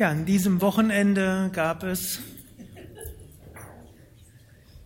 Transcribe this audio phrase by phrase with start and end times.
[0.00, 2.20] Ja, an diesem Wochenende gab es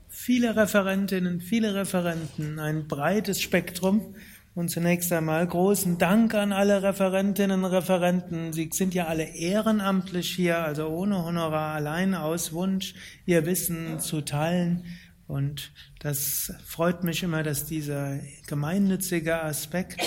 [0.09, 4.15] viele Referentinnen, viele Referenten, ein breites Spektrum.
[4.55, 8.55] Und zunächst einmal großen Dank an alle Referentinnen und Referenten.
[8.55, 12.95] Sie sind ja alle ehrenamtlich hier, also ohne Honorar, allein aus Wunsch,
[13.27, 14.87] ihr Wissen zu teilen.
[15.27, 20.01] Und das freut mich immer, dass dieser gemeinnützige Aspekt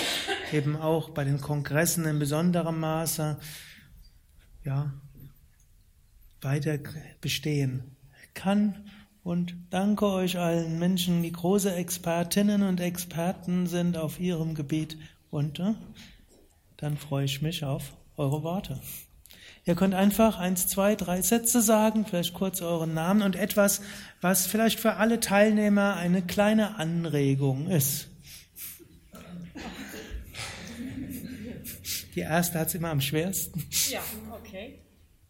[0.52, 3.36] eben auch bei den Kongressen in besonderem Maße
[4.66, 4.92] ja,
[6.42, 6.78] weiter
[7.20, 7.96] bestehen
[8.34, 8.90] kann.
[9.22, 14.98] Und danke euch allen Menschen, die große Expertinnen und Experten sind auf ihrem Gebiet.
[15.30, 15.74] Und äh,
[16.76, 18.80] dann freue ich mich auf eure Worte.
[19.64, 23.80] Ihr könnt einfach eins, zwei, drei Sätze sagen, vielleicht kurz euren Namen und etwas,
[24.20, 28.08] was vielleicht für alle Teilnehmer eine kleine Anregung ist.
[32.16, 33.62] Die erste hat es immer am schwersten.
[33.90, 34.00] Ja,
[34.32, 34.80] okay.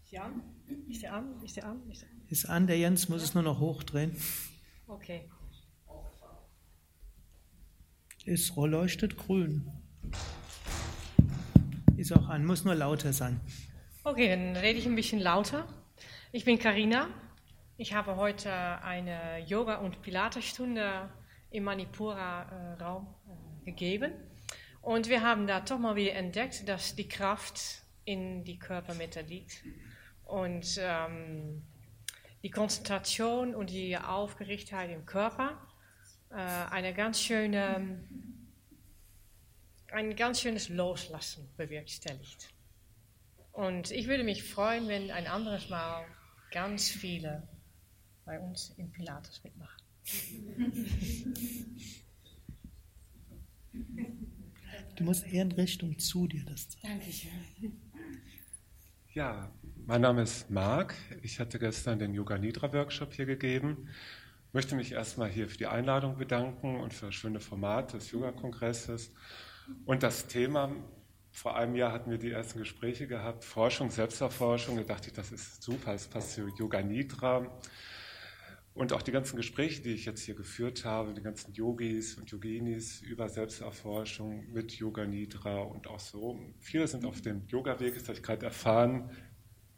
[0.05, 0.41] Ist an?
[0.89, 1.43] Ist der an?
[1.45, 1.91] Ist der an?
[1.91, 2.23] Ist, der an?
[2.29, 4.17] ist an, der Jens muss es nur noch hochdrehen.
[4.87, 5.29] Okay.
[8.25, 9.69] Es leuchtet grün.
[11.97, 13.41] Ist auch an, muss nur lauter sein.
[14.05, 15.67] Okay, dann rede ich ein bisschen lauter.
[16.31, 17.09] Ich bin Karina.
[17.79, 21.11] Ich habe heute eine Yoga- und Pilatesstunde
[21.51, 23.07] im Manipura-Raum
[23.63, 24.13] äh, gegeben.
[24.87, 29.65] Und wir haben da doch mal wieder entdeckt, dass die Kraft in die Körpermitte liegt.
[30.25, 31.65] Und ähm,
[32.45, 35.61] die Konzentration und die Aufgerichtheit im Körper
[36.31, 37.99] äh, eine ganz schöne,
[39.91, 42.51] ein ganz schönes Loslassen bewerkstelligt.
[43.51, 46.07] Und ich würde mich freuen, wenn ein anderes Mal
[46.53, 47.43] ganz viele
[48.25, 49.83] bei uns im Pilates mitmachen.
[54.97, 56.99] Du musst eher in Richtung zu dir das zeigen.
[56.99, 57.31] Dankeschön.
[59.13, 59.51] Ja,
[59.85, 60.95] mein Name ist Marc.
[61.23, 63.89] Ich hatte gestern den Yoga Nidra Workshop hier gegeben.
[64.49, 68.11] Ich möchte mich erstmal hier für die Einladung bedanken und für das schöne Format des
[68.11, 69.13] Yoga-Kongresses.
[69.85, 70.75] Und das Thema
[71.31, 74.77] vor einem Jahr hatten wir die ersten Gespräche gehabt, Forschung, Selbsterforschung.
[74.77, 77.47] Da dachte ich, das ist super, es passt zu Yoga Nidra.
[78.77, 82.31] Und auch die ganzen Gespräche, die ich jetzt hier geführt habe, die ganzen Yogis und
[82.31, 86.39] Yoginis über Selbsterforschung mit Yoga Nidra und auch so.
[86.59, 89.09] Viele sind auf dem Yoga-Weg, das habe ich gerade erfahren.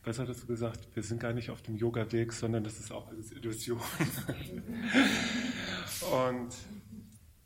[0.03, 0.89] Was hattest du gesagt?
[0.95, 3.79] Wir sind gar nicht auf dem Yoga-Weg, sondern das ist auch alles Illusion.
[6.27, 6.57] und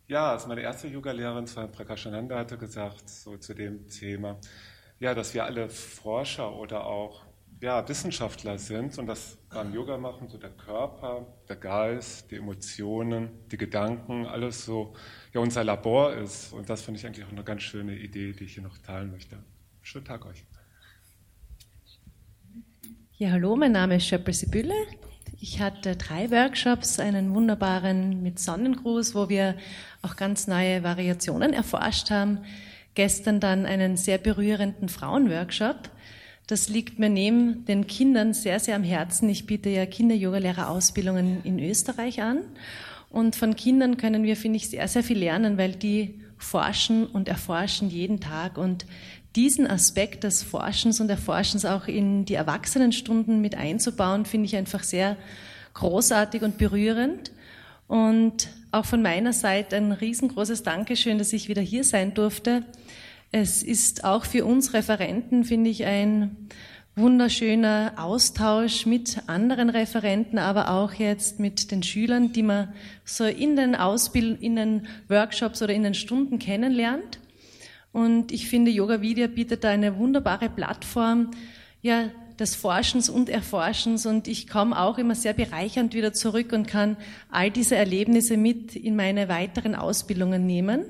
[0.08, 4.40] ja, also meine erste Yoga-Lehrerin, Swami Prakashananda, hatte gesagt, so zu dem Thema,
[5.00, 7.26] ja, dass wir alle Forscher oder auch
[7.62, 13.30] ja, Wissenschaftler sind und das beim Yoga machen, so der Körper, der Geist, die Emotionen,
[13.52, 14.94] die Gedanken, alles so
[15.32, 16.52] ja, unser Labor ist.
[16.52, 19.12] Und das finde ich eigentlich auch eine ganz schöne Idee, die ich hier noch teilen
[19.12, 19.38] möchte.
[19.80, 20.44] Schönen Tag euch.
[23.16, 24.74] Ja, hallo, mein Name ist Schöppel Sibylle.
[25.38, 29.56] Ich hatte drei Workshops, einen wunderbaren mit Sonnengruß, wo wir
[30.02, 32.40] auch ganz neue Variationen erforscht haben.
[32.94, 35.90] Gestern dann einen sehr berührenden Frauenworkshop.
[36.52, 39.26] Das liegt mir neben den Kindern sehr, sehr am Herzen.
[39.30, 42.40] Ich biete ja Kinder-Yoga-Lehrerausbildungen in Österreich an.
[43.08, 47.26] Und von Kindern können wir, finde ich, sehr, sehr viel lernen, weil die forschen und
[47.26, 48.58] erforschen jeden Tag.
[48.58, 48.84] Und
[49.34, 54.82] diesen Aspekt des Forschens und Erforschens auch in die Erwachsenenstunden mit einzubauen, finde ich einfach
[54.82, 55.16] sehr
[55.72, 57.32] großartig und berührend.
[57.88, 62.62] Und auch von meiner Seite ein riesengroßes Dankeschön, dass ich wieder hier sein durfte.
[63.34, 66.36] Es ist auch für uns Referenten, finde ich, ein
[66.96, 72.74] wunderschöner Austausch mit anderen Referenten, aber auch jetzt mit den Schülern, die man
[73.06, 77.20] so in den Ausbild in den Workshops oder in den Stunden kennenlernt.
[77.90, 81.30] Und ich finde, Yoga Vidya bietet da eine wunderbare Plattform,
[81.80, 84.04] ja, des Forschens und Erforschens.
[84.04, 86.98] Und ich komme auch immer sehr bereichernd wieder zurück und kann
[87.30, 90.84] all diese Erlebnisse mit in meine weiteren Ausbildungen nehmen.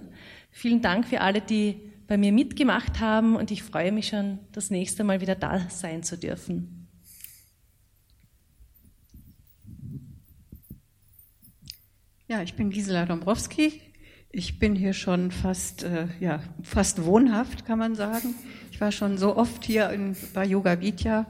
[0.51, 4.69] Vielen Dank für alle, die bei mir mitgemacht haben und ich freue mich schon, das
[4.69, 6.87] nächste Mal wieder da sein zu dürfen.
[12.29, 13.81] Ja, ich bin Gisela Dombrowski,
[14.31, 18.35] ich bin hier schon fast, äh, ja, fast wohnhaft, kann man sagen.
[18.71, 21.25] Ich war schon so oft hier in, bei Yoga Vidya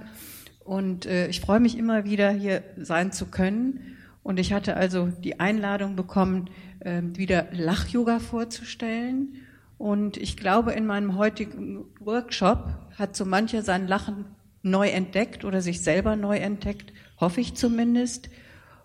[0.64, 3.98] und äh, ich freue mich immer wieder, hier sein zu können.
[4.24, 6.50] Und ich hatte also die Einladung bekommen,
[6.80, 9.36] äh, wieder Lach-Yoga vorzustellen.
[9.82, 14.26] Und ich glaube, in meinem heutigen Workshop hat so mancher sein Lachen
[14.62, 18.30] neu entdeckt oder sich selber neu entdeckt, hoffe ich zumindest.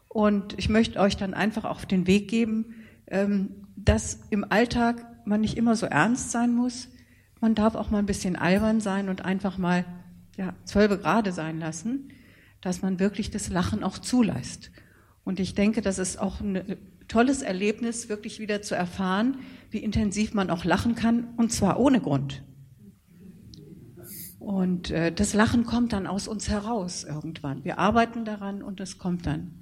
[0.08, 2.74] Und ich möchte euch dann einfach auf den Weg geben,
[3.06, 6.90] ähm, dass im Alltag man nicht immer so ernst sein muss.
[7.42, 9.86] Man darf auch mal ein bisschen albern sein und einfach mal
[10.36, 12.10] ja, zwölf gerade sein lassen,
[12.62, 14.72] dass man wirklich das Lachen auch zulässt.
[15.24, 16.76] Und ich denke, das ist auch ein
[17.08, 19.38] tolles Erlebnis, wirklich wieder zu erfahren,
[19.72, 22.44] wie intensiv man auch lachen kann, und zwar ohne Grund.
[24.40, 27.66] Und äh, das Lachen kommt dann aus uns heraus irgendwann.
[27.66, 29.58] Wir arbeiten daran und es kommt dann.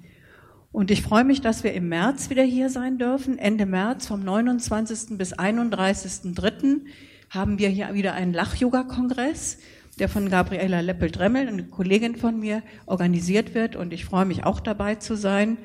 [0.70, 3.38] Und ich freue mich, dass wir im März wieder hier sein dürfen.
[3.38, 5.16] Ende März vom 29.
[5.16, 6.82] bis 31.3.
[7.30, 9.58] haben wir hier wieder einen Lach-Yoga-Kongress,
[9.98, 13.74] der von Gabriela Leppel-Dremmel, eine Kollegin von mir, organisiert wird.
[13.74, 15.56] Und ich freue mich auch dabei zu sein.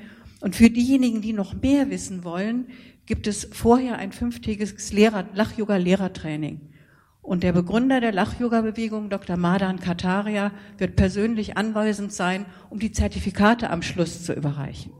[0.42, 2.68] Und für diejenigen, die noch mehr wissen wollen,
[3.06, 6.62] gibt es vorher ein fünftägiges Lach-Yoga-Lehrertraining.
[7.22, 9.38] Und der Begründer der Lach-Yoga-Bewegung, Dr.
[9.38, 14.92] Madan Kataria, wird persönlich anwesend sein, um die Zertifikate am Schluss zu überreichen.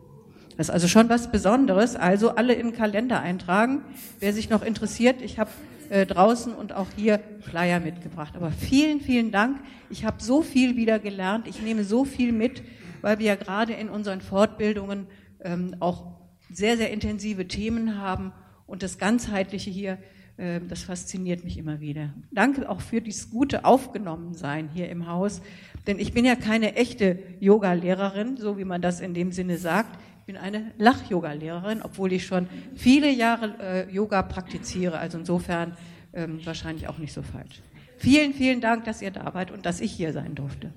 [0.58, 1.96] Das ist also schon was Besonderes.
[1.96, 3.82] Also alle in den Kalender eintragen.
[4.20, 5.50] Wer sich noch interessiert, ich habe
[5.90, 8.36] äh, draußen und auch hier Flyer mitgebracht.
[8.36, 9.60] Aber vielen, vielen Dank.
[9.90, 11.48] Ich habe so viel wieder gelernt.
[11.48, 12.62] Ich nehme so viel mit,
[13.02, 15.08] weil wir ja gerade in unseren Fortbildungen
[15.44, 16.20] ähm, auch
[16.52, 18.32] sehr, sehr intensive Themen haben
[18.68, 19.98] und das Ganzheitliche hier
[20.42, 22.10] ähm, das fasziniert mich immer wieder.
[22.32, 25.42] Danke auch für dieses gute Aufgenommensein hier im Haus,
[25.86, 30.00] denn ich bin ja keine echte Yoga-Lehrerin, so wie man das in dem Sinne sagt.
[30.20, 35.78] Ich bin eine Lach-Yoga-Lehrerin, obwohl ich schon viele Jahre äh, Yoga praktiziere, also insofern
[36.14, 37.62] ähm, wahrscheinlich auch nicht so falsch.
[37.98, 40.74] Vielen, vielen Dank, dass ihr da wart und dass ich hier sein durfte.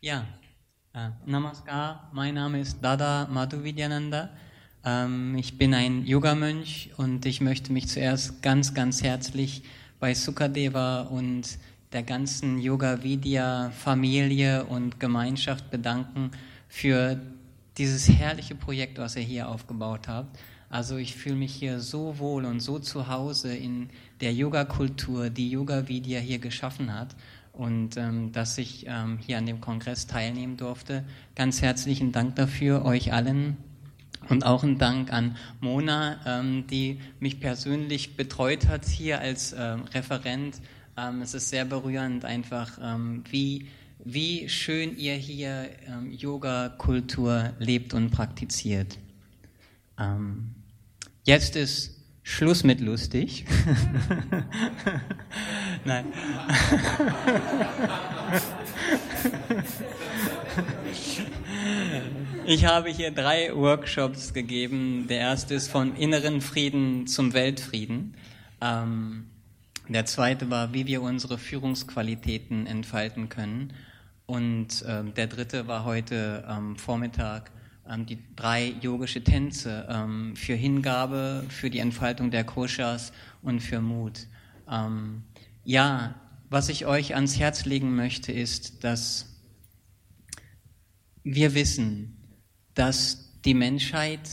[0.00, 0.24] Ja,
[0.94, 4.30] äh, Namaskar, mein Name ist Dada Madhuvidyananda.
[4.84, 9.64] Ähm, ich bin ein Yogamönch und ich möchte mich zuerst ganz, ganz herzlich
[9.98, 11.58] bei Sukadeva und
[11.92, 16.30] der ganzen Yoga Vidya Familie und Gemeinschaft bedanken
[16.68, 17.20] für
[17.76, 20.38] dieses herrliche Projekt, was ihr hier aufgebaut habt.
[20.70, 23.90] Also ich fühle mich hier so wohl und so zu Hause in
[24.20, 27.16] der Yoga-Kultur, die Yoga Vidya hier geschaffen hat
[27.58, 31.04] und ähm, dass ich ähm, hier an dem Kongress teilnehmen durfte.
[31.34, 33.56] Ganz herzlichen Dank dafür, euch allen.
[34.28, 39.82] Und auch ein Dank an Mona, ähm, die mich persönlich betreut hat hier als ähm,
[39.92, 40.60] Referent.
[40.96, 43.66] Ähm, es ist sehr berührend einfach, ähm, wie,
[44.04, 45.68] wie schön ihr hier
[46.12, 48.96] Yoga-Kultur lebt und praktiziert.
[51.24, 51.97] Jetzt ist
[52.28, 53.46] Schluss mit lustig.
[55.86, 56.04] Nein.
[62.44, 65.06] Ich habe hier drei Workshops gegeben.
[65.08, 68.14] Der erste ist von inneren Frieden zum Weltfrieden.
[68.60, 69.30] Ähm,
[69.88, 73.72] der zweite war, wie wir unsere Führungsqualitäten entfalten können.
[74.26, 77.57] Und ähm, der dritte war heute am Vormittag ähm,
[77.96, 83.12] die drei yogische Tänze ähm, für Hingabe, für die Entfaltung der Koshas
[83.42, 84.26] und für Mut.
[84.70, 85.22] Ähm,
[85.64, 86.14] ja,
[86.50, 89.26] was ich euch ans Herz legen möchte, ist, dass
[91.24, 92.16] wir wissen,
[92.74, 94.28] dass die Menschheit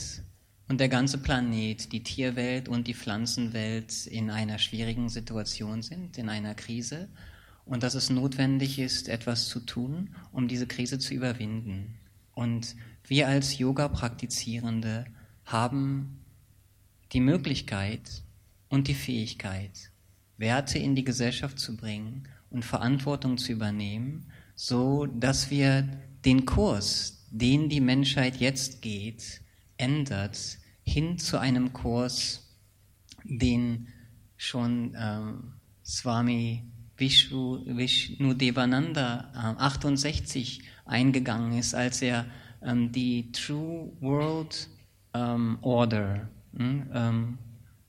[0.68, 6.28] und der ganze Planet, die Tierwelt und die Pflanzenwelt in einer schwierigen Situation sind, in
[6.28, 7.08] einer Krise
[7.64, 11.98] und dass es notwendig ist, etwas zu tun, um diese Krise zu überwinden.
[12.34, 12.76] Und
[13.08, 15.06] wir als Yoga-Praktizierende
[15.44, 16.24] haben
[17.12, 18.22] die Möglichkeit
[18.68, 19.90] und die Fähigkeit,
[20.38, 25.88] Werte in die Gesellschaft zu bringen und Verantwortung zu übernehmen, so dass wir
[26.24, 29.40] den Kurs, den die Menschheit jetzt geht,
[29.76, 32.48] ändert hin zu einem Kurs,
[33.24, 33.88] den
[34.36, 35.20] schon äh,
[35.84, 36.64] Swami
[36.96, 42.26] Vishnu, Devananda äh, 68 eingegangen ist, als er
[42.66, 44.68] ähm, die True World
[45.14, 47.38] ähm, Order hm, ähm,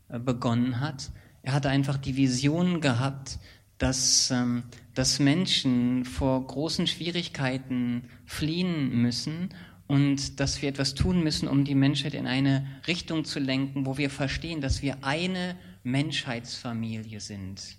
[0.09, 1.11] äh, begonnen hat.
[1.41, 3.39] Er hatte einfach die Vision gehabt,
[3.77, 9.49] dass, ähm, dass Menschen vor großen Schwierigkeiten fliehen müssen
[9.87, 13.97] und dass wir etwas tun müssen, um die Menschheit in eine Richtung zu lenken, wo
[13.97, 17.77] wir verstehen, dass wir eine Menschheitsfamilie sind.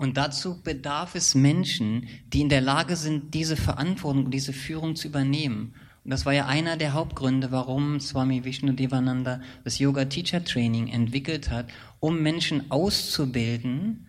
[0.00, 5.08] Und dazu bedarf es Menschen, die in der Lage sind, diese Verantwortung, diese Führung zu
[5.08, 5.74] übernehmen.
[6.04, 10.88] Und das war ja einer der Hauptgründe, warum Swami Vishnu Devananda das Yoga Teacher Training
[10.88, 11.68] entwickelt hat,
[12.00, 14.06] um Menschen auszubilden,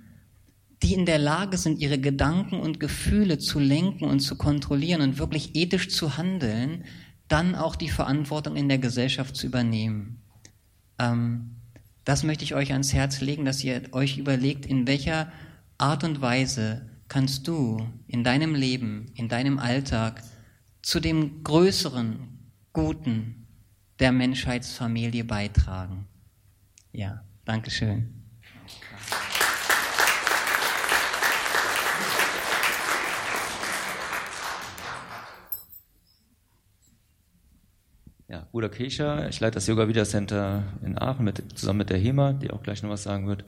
[0.81, 5.19] die in der Lage sind, ihre Gedanken und Gefühle zu lenken und zu kontrollieren und
[5.19, 6.85] wirklich ethisch zu handeln,
[7.27, 10.21] dann auch die Verantwortung in der Gesellschaft zu übernehmen.
[10.99, 11.57] Ähm,
[12.05, 15.29] das möchte ich euch ans Herz legen, dass ihr euch überlegt, in welcher
[15.81, 20.21] Art und Weise kannst du in deinem Leben, in deinem Alltag
[20.83, 22.37] zu dem größeren
[22.71, 23.47] Guten
[23.99, 26.07] der Menschheitsfamilie beitragen.
[26.91, 28.13] Ja, Dankeschön.
[38.27, 41.97] Ja, Bruder Kesha, ich leite das Yoga Vida Center in Aachen mit, zusammen mit der
[41.97, 43.43] HEMA, die auch gleich noch was sagen wird.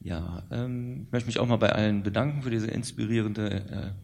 [0.00, 3.94] Ja, ähm, ich möchte mich auch mal bei allen bedanken für diese inspirierende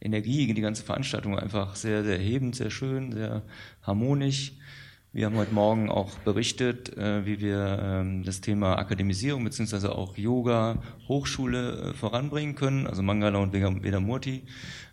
[0.00, 3.42] äh, Energie, die ganze Veranstaltung einfach sehr, sehr erhebend, sehr schön, sehr
[3.82, 4.52] harmonisch.
[5.12, 10.16] Wir haben heute Morgen auch berichtet, äh, wie wir ähm, das Thema Akademisierung beziehungsweise auch
[10.16, 14.44] Yoga Hochschule äh, voranbringen können, also Mangala und Vedamurti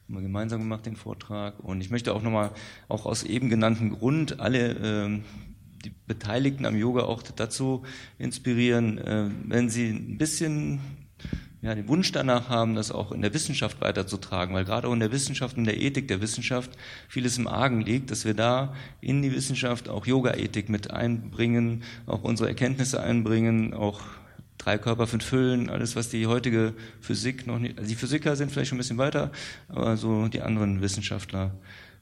[0.10, 1.60] haben wir gemeinsam gemacht, den Vortrag.
[1.60, 2.52] Und ich möchte auch nochmal,
[2.88, 5.24] auch aus eben genanntem Grund, alle ähm,
[5.84, 7.84] die Beteiligten am Yoga auch dazu
[8.18, 10.80] inspirieren, äh, wenn sie ein bisschen
[11.62, 15.02] ja, den Wunsch danach haben, das auch in der Wissenschaft weiterzutragen, weil gerade auch in
[15.02, 16.72] der Wissenschaft und der Ethik der Wissenschaft
[17.10, 22.24] vieles im Argen liegt, dass wir da in die Wissenschaft auch Yoga-Ethik mit einbringen, auch
[22.24, 24.02] unsere Erkenntnisse einbringen, auch
[24.58, 28.52] drei Körper, fünf Hüllen, alles, was die heutige Physik noch nicht, also die Physiker sind
[28.52, 29.32] vielleicht schon ein bisschen weiter,
[29.68, 31.52] aber so die anderen Wissenschaftler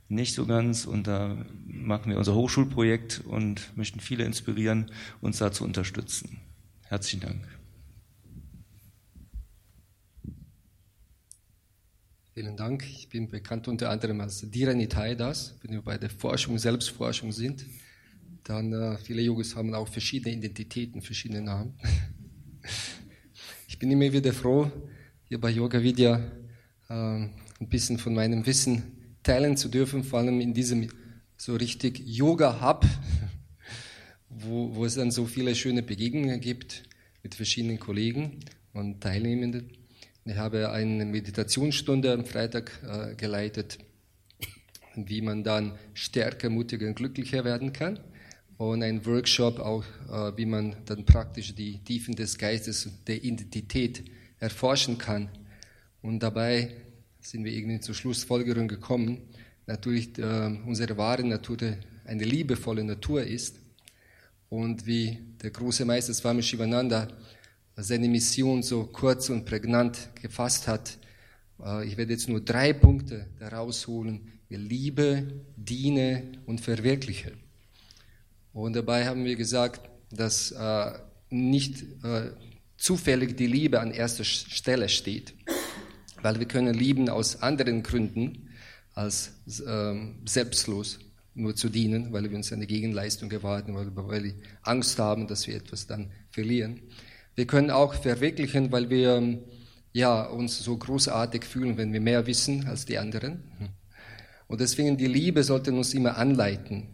[0.10, 0.86] nicht so ganz.
[0.86, 6.40] Und da machen wir unser Hochschulprojekt und möchten viele inspirieren, uns da zu unterstützen.
[6.84, 7.48] Herzlichen Dank.
[12.34, 12.84] Vielen Dank.
[12.84, 15.56] Ich bin bekannt unter anderem als Dhiranitaidas.
[15.62, 17.66] Wenn wir bei der Forschung, Selbstforschung sind,
[18.44, 21.74] dann äh, viele Yogis haben auch verschiedene Identitäten, verschiedene Namen.
[23.70, 24.72] Ich bin immer wieder froh,
[25.26, 26.16] hier bei Yoga Vidya
[26.90, 27.36] äh, ein
[27.70, 28.97] bisschen von meinem Wissen
[29.28, 30.90] teilen zu dürfen, vor allem in diesem
[31.36, 32.86] so richtig Yoga-Hub,
[34.30, 36.84] wo, wo es dann so viele schöne Begegnungen gibt
[37.24, 38.40] mit verschiedenen Kollegen
[38.72, 39.72] und Teilnehmenden.
[40.24, 43.80] Ich habe eine Meditationsstunde am Freitag äh, geleitet,
[44.96, 48.00] wie man dann stärker, mutiger und glücklicher werden kann
[48.58, 54.04] und ein Workshop auch, äh, wie man dann praktisch die Tiefen des Geistes, der Identität
[54.40, 55.30] erforschen kann.
[56.02, 56.72] Und dabei
[57.28, 59.20] sind wir irgendwie zur Schlussfolgerung gekommen,
[59.66, 61.58] natürlich äh, unsere wahre Natur
[62.06, 63.58] eine liebevolle Natur ist
[64.48, 67.10] und wie der große Meister Swami Shivananda
[67.76, 70.98] seine Mission so kurz und prägnant gefasst hat.
[71.62, 74.32] Äh, ich werde jetzt nur drei Punkte daraus holen.
[74.48, 77.34] Liebe, diene und verwirkliche.
[78.54, 79.82] Und dabei haben wir gesagt,
[80.12, 80.94] dass äh,
[81.30, 82.32] nicht äh,
[82.78, 85.34] zufällig die Liebe an erster Stelle steht,
[86.22, 88.50] weil wir können lieben aus anderen Gründen
[88.94, 89.96] als äh,
[90.26, 91.00] selbstlos
[91.34, 94.34] nur zu dienen, weil wir uns eine Gegenleistung erwarten, weil, weil wir
[94.64, 96.82] Angst haben, dass wir etwas dann verlieren.
[97.36, 99.40] Wir können auch verwirklichen, weil wir
[99.94, 103.44] ja, uns so großartig fühlen, wenn wir mehr wissen als die anderen.
[104.48, 106.88] Und deswegen die Liebe sollte uns immer anleiten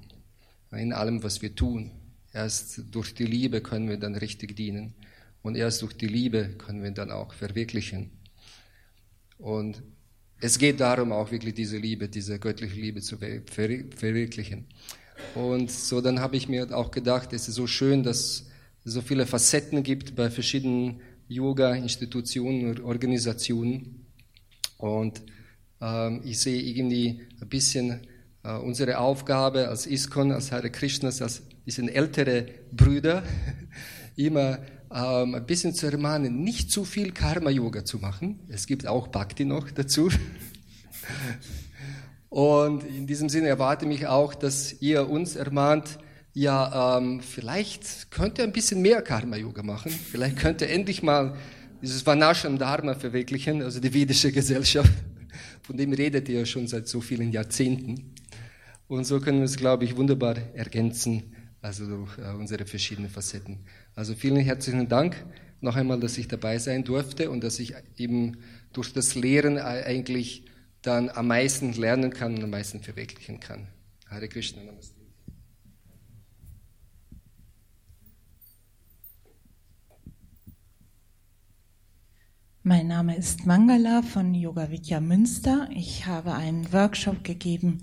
[0.71, 1.91] in allem, was wir tun.
[2.33, 4.95] Erst durch die Liebe können wir dann richtig dienen
[5.43, 8.09] und erst durch die Liebe können wir dann auch verwirklichen.
[9.43, 9.83] Und
[10.39, 14.67] es geht darum, auch wirklich diese Liebe, diese göttliche Liebe zu verwirklichen.
[15.35, 18.47] Und so dann habe ich mir auch gedacht, es ist so schön, dass
[18.85, 24.05] es so viele Facetten gibt bei verschiedenen Yoga-Institutionen und Organisationen.
[24.77, 25.21] Und
[25.81, 28.07] ähm, ich sehe irgendwie ein bisschen
[28.45, 33.23] Uh, unsere Aufgabe als ISKCON, als Hare Krishnas, als bisschen ältere Brüder,
[34.17, 34.59] immer
[34.93, 38.39] ähm, ein bisschen zu ermahnen, nicht zu viel Karma-Yoga zu machen.
[38.47, 40.09] Es gibt auch Bhakti noch dazu.
[42.29, 45.99] Und in diesem Sinne erwarte mich auch, dass ihr uns ermahnt,
[46.33, 49.91] ja, ähm, vielleicht könnt ihr ein bisschen mehr Karma-Yoga machen.
[49.91, 51.35] Vielleicht könnt ihr endlich mal
[51.81, 54.91] dieses Vanasham Dharma verwirklichen, also die vedische Gesellschaft.
[55.61, 58.13] Von dem redet ihr ja schon seit so vielen Jahrzehnten.
[58.87, 63.59] Und so können wir es, glaube ich, wunderbar ergänzen, also durch äh, unsere verschiedenen Facetten.
[63.95, 65.25] Also vielen herzlichen Dank
[65.61, 68.37] noch einmal, dass ich dabei sein durfte und dass ich eben
[68.73, 70.45] durch das Lehren eigentlich
[70.81, 73.67] dann am meisten lernen kann und am meisten verwirklichen kann.
[74.09, 75.01] Hare Krishna, Namaste.
[82.65, 85.69] Mein Name ist Mangala von Yoga Vidya Münster.
[85.73, 87.81] Ich habe einen Workshop gegeben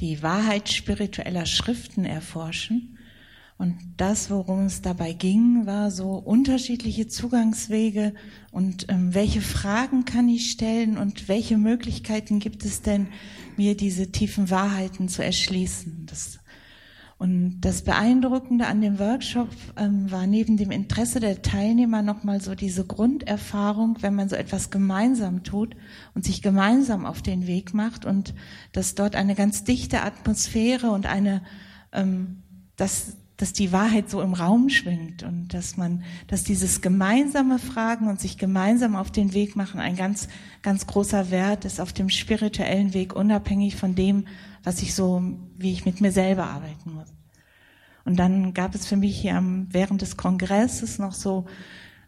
[0.00, 2.97] die Wahrheit spiritueller Schriften erforschen.
[3.58, 8.14] Und das, worum es dabei ging, war so unterschiedliche Zugangswege
[8.52, 13.08] und ähm, welche Fragen kann ich stellen und welche Möglichkeiten gibt es denn,
[13.56, 16.06] mir diese tiefen Wahrheiten zu erschließen.
[16.06, 16.38] Das
[17.20, 22.54] und das Beeindruckende an dem Workshop ähm, war neben dem Interesse der Teilnehmer nochmal so
[22.54, 25.74] diese Grunderfahrung, wenn man so etwas gemeinsam tut
[26.14, 28.34] und sich gemeinsam auf den Weg macht und
[28.70, 31.42] dass dort eine ganz dichte Atmosphäre und eine
[31.92, 32.44] ähm,
[32.76, 38.08] dass, dass die Wahrheit so im Raum schwingt und dass man, dass dieses gemeinsame Fragen
[38.08, 40.28] und sich gemeinsam auf den Weg machen ein ganz,
[40.62, 44.26] ganz großer Wert ist auf dem spirituellen Weg, unabhängig von dem,
[44.64, 45.22] was ich so,
[45.56, 47.08] wie ich mit mir selber arbeiten muss.
[48.04, 49.40] Und dann gab es für mich hier
[49.70, 51.46] während des Kongresses noch so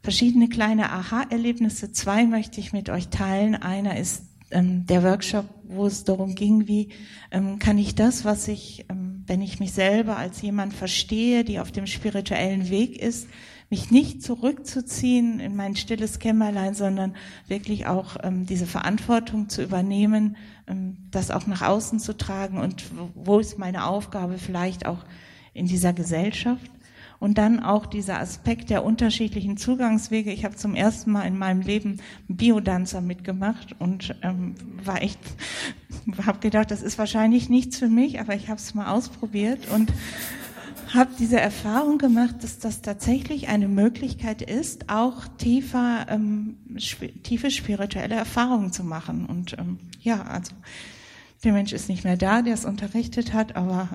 [0.02, 1.92] verschiedene kleine Aha-Erlebnisse.
[1.92, 3.54] Zwei möchte ich mit euch teilen.
[3.54, 6.88] Einer ist ähm, der Workshop, wo es darum ging, wie
[7.30, 11.60] ähm, kann ich das, was ich, ähm, wenn ich mich selber als jemand verstehe, die
[11.60, 13.28] auf dem spirituellen Weg ist,
[13.70, 17.14] mich nicht zurückzuziehen in mein stilles Kämmerlein, sondern
[17.46, 20.36] wirklich auch ähm, diese Verantwortung zu übernehmen,
[20.66, 22.84] ähm, das auch nach außen zu tragen und
[23.14, 25.04] wo ist meine Aufgabe vielleicht auch
[25.54, 26.70] in dieser Gesellschaft.
[27.20, 30.32] Und dann auch dieser Aspekt der unterschiedlichen Zugangswege.
[30.32, 31.98] Ich habe zum ersten Mal in meinem Leben
[32.28, 35.20] Biodanzer mitgemacht und ähm, war echt,
[36.26, 39.92] habe gedacht, das ist wahrscheinlich nichts für mich, aber ich habe es mal ausprobiert und
[40.94, 47.50] habe diese Erfahrung gemacht, dass das tatsächlich eine Möglichkeit ist, auch tiefer, ähm, sp tiefe
[47.50, 49.26] spirituelle Erfahrungen zu machen.
[49.26, 50.52] Und ähm, ja, also
[51.44, 53.88] der Mensch ist nicht mehr da, der es unterrichtet hat, aber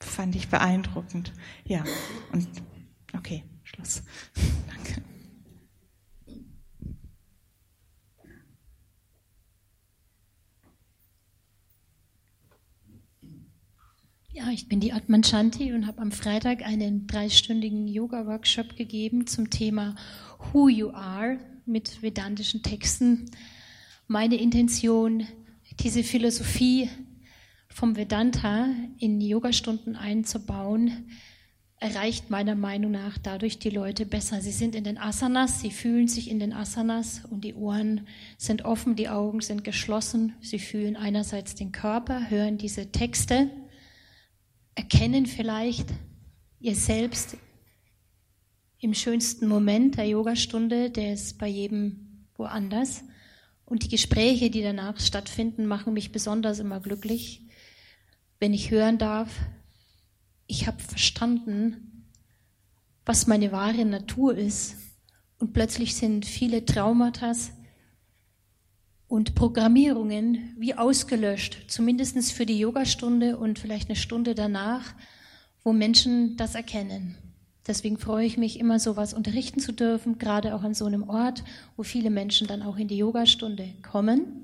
[0.00, 1.32] fand ich beeindruckend.
[1.64, 1.84] Ja,
[2.32, 2.48] und
[3.16, 4.02] okay, Schluss.
[4.66, 5.02] Danke.
[14.32, 19.50] Ja, ich bin die Atman Shanti und habe am Freitag einen dreistündigen Yoga-Workshop gegeben zum
[19.50, 19.96] Thema
[20.52, 23.30] Who You Are mit vedantischen Texten.
[24.06, 25.26] Meine Intention,
[25.80, 26.88] diese Philosophie
[27.72, 31.08] vom Vedanta in Yogastunden einzubauen,
[31.76, 34.42] erreicht meiner Meinung nach dadurch die Leute besser.
[34.42, 38.66] Sie sind in den Asanas, sie fühlen sich in den Asanas und die Ohren sind
[38.66, 40.34] offen, die Augen sind geschlossen.
[40.42, 43.50] Sie fühlen einerseits den Körper, hören diese Texte,
[44.74, 45.88] erkennen vielleicht
[46.58, 47.38] ihr selbst
[48.78, 53.04] im schönsten Moment der Yogastunde, der ist bei jedem woanders.
[53.64, 57.46] Und die Gespräche, die danach stattfinden, machen mich besonders immer glücklich,
[58.40, 59.28] wenn ich hören darf,
[60.46, 62.06] ich habe verstanden,
[63.06, 64.76] was meine wahre Natur ist.
[65.38, 67.32] Und plötzlich sind viele Traumata
[69.08, 74.94] und Programmierungen wie ausgelöscht, zumindest für die Yogastunde und vielleicht eine Stunde danach,
[75.62, 77.16] wo Menschen das erkennen.
[77.66, 81.44] Deswegen freue ich mich, immer sowas unterrichten zu dürfen, gerade auch an so einem Ort,
[81.76, 84.39] wo viele Menschen dann auch in die Yogastunde kommen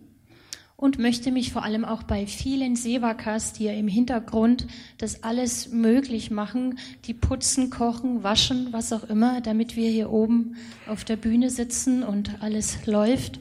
[0.77, 4.67] und möchte mich vor allem auch bei vielen Sevakas, die ja im Hintergrund
[4.99, 10.57] das alles möglich machen, die putzen, kochen, waschen, was auch immer, damit wir hier oben
[10.87, 13.41] auf der Bühne sitzen und alles läuft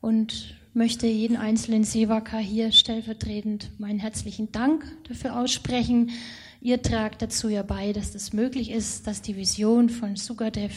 [0.00, 6.10] und möchte jeden einzelnen Sevaka hier stellvertretend meinen herzlichen Dank dafür aussprechen.
[6.62, 10.72] Ihr tragt dazu ja bei, dass das möglich ist, dass die Vision von Sugadev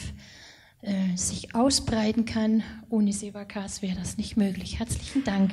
[0.81, 2.63] äh, sich ausbreiten kann.
[2.89, 4.79] Ohne Sevakas wäre das nicht möglich.
[4.79, 5.51] Herzlichen Dank.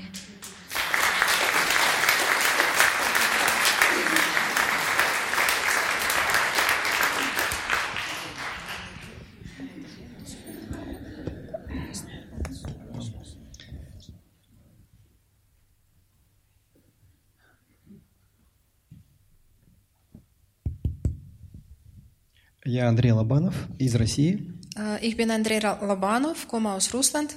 [22.70, 24.52] Я Андрей Лобанов из России.
[25.01, 27.35] Ich bin Andrei Lobanov, komme aus Russland.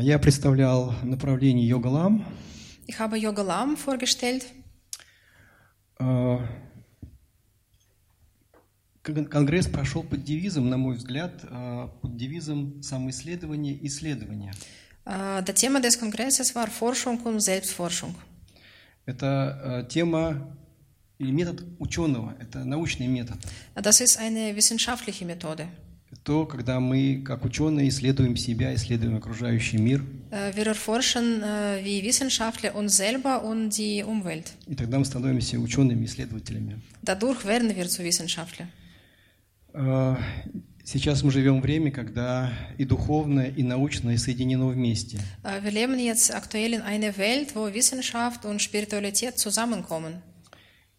[0.00, 2.24] Я представлял направление Йога Лам.
[2.86, 4.44] Ich habe Lam vorgestellt.
[9.02, 11.40] Конгресс прошел под девизом, на мой взгляд,
[12.00, 14.52] под девизом самоисследования и исследования.
[15.04, 18.14] Der Thema des Kongresses war Forschung und Selbstforschung.
[19.04, 20.56] Это тема
[21.18, 23.38] или метод ученого, это научный метод.
[23.74, 25.66] Das ist eine wissenschaftliche Methode.
[26.24, 30.04] То, когда мы, как ученые, исследуем себя, исследуем окружающий мир.
[30.30, 31.42] Wir erforschen
[31.82, 34.52] wie Wissenschaftler uns selber und die Umwelt.
[34.68, 36.80] И тогда мы становимся учеными, исследователями.
[37.02, 38.68] Dadurch werden wir zu Wissenschaftlern.
[40.84, 45.18] Сейчас мы живем время, когда и духовное, и научное соединено вместе.
[45.42, 50.22] Wir leben jetzt aktuell in einer Welt, wo Wissenschaft und Spiritualität zusammenkommen.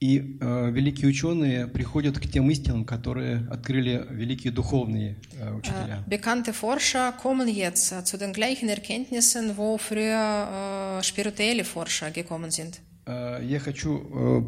[0.04, 6.04] И э, великие ученые приходят к тем истинам, которые открыли великие духовные э, учителя.
[6.08, 12.82] Bekannte Forscher kommen jetzt zu den gleichen Erkenntnissen, wo früher äh, spirituelle Forscher gekommen sind.
[13.06, 13.92] Э, я хочу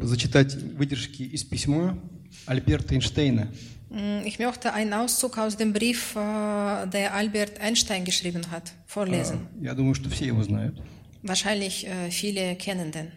[0.02, 1.98] э, зачитать выдержки из письма
[2.44, 3.48] Альберта Эйнштейна.
[4.26, 9.48] Ich möchte einen Auszug aus dem Brief, äh, der Albert Einstein geschrieben hat, vorlesen.
[9.62, 10.82] Э, Я думаю, что все его знают.
[11.22, 13.08] Wahrscheinlich äh, viele kennen den.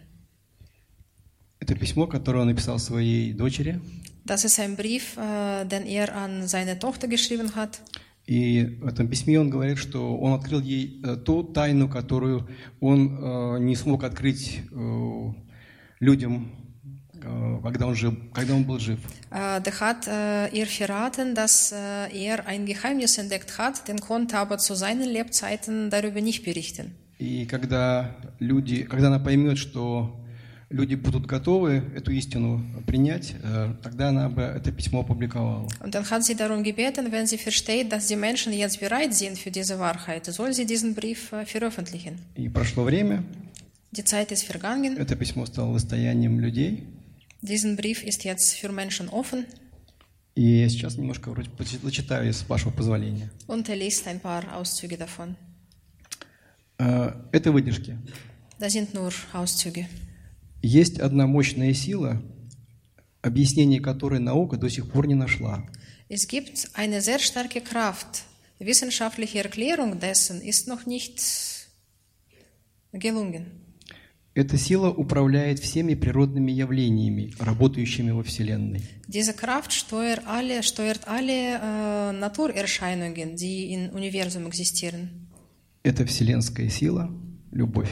[1.70, 3.80] Это письмо, которое он написал своей дочери.
[4.26, 7.80] Das ist ein Brief, äh, den er an seine Tochter geschrieben hat.
[8.26, 13.20] И в этом письме он говорит, что он открыл ей э, ту тайну, которую он
[13.22, 15.32] э, не смог открыть э,
[16.00, 16.52] людям,
[17.62, 19.00] когда, он жил, когда он был жив.
[19.30, 24.58] Äh, der hat äh, ihr verraten, dass er ein Geheimnis entdeckt hat, den konnte aber
[24.58, 26.96] zu seinen Lebzeiten darüber nicht berichten.
[27.20, 30.16] И когда люди, когда она поймет, что
[30.70, 35.68] люди будут готовы эту истину принять, э, тогда она бы это письмо опубликовала.
[35.82, 39.38] Und dann hat sie darum gebeten, wenn sie versteht, dass die Menschen jetzt bereit sind
[39.40, 42.20] für diese Wahrheit, soll sie diesen Brief äh, veröffentlichen.
[42.36, 43.24] И прошло время,
[43.92, 44.98] Die Zeit ist vergangen.
[44.98, 46.84] это письмо стало достоянием людей,
[47.42, 49.46] Diesen Brief ist jetzt für Menschen offen
[50.36, 51.50] и сейчас немножко вроде
[51.84, 53.30] зачитаю, с вашего позволения.
[53.48, 55.36] und er liest ein paar Auszüge davon.
[56.78, 57.98] Э, Это выдержки.
[58.60, 59.88] Das sind nur Auszüge.
[60.62, 62.22] Есть одна мощная сила,
[63.22, 65.66] объяснение которой наука до сих пор не нашла.
[66.10, 68.24] Es gibt eine sehr starke Kraft.
[68.60, 71.22] Wissenschaftliche Erklärung dessen ist noch nicht
[72.92, 73.46] gelungen.
[74.36, 78.82] Эта сила управляет всеми природными явлениями, работающими во Вселенной.
[79.08, 85.28] Diese Kraft steuert alle, steuert alle äh, Naturerscheinungen, die im Universum existieren.
[85.84, 87.10] Это вселенская сила–
[87.52, 87.92] любовь.